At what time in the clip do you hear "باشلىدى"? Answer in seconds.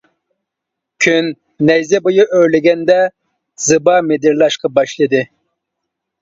4.81-5.23